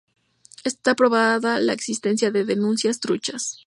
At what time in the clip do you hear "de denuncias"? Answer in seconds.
2.31-2.99